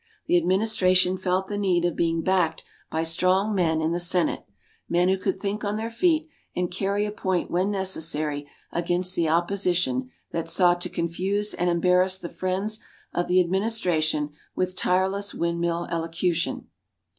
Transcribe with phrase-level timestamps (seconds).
[0.25, 4.45] The administration felt the need of being backed by strong men in the Senate
[4.89, 9.29] men who could think on their feet, and carry a point when necessary against the
[9.29, 12.79] opposition that sought to confuse and embarrass the friends
[13.13, 16.69] of the administration with tireless windmill elocution.